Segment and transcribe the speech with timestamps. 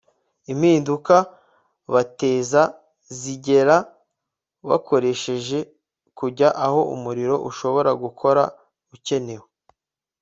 [0.51, 1.15] impinduka
[1.93, 2.61] bateza
[3.19, 3.77] zigera
[4.69, 5.57] bakoresheje
[6.17, 8.43] kujya aho umurimo bashoboye gukora
[8.95, 9.47] ukenewe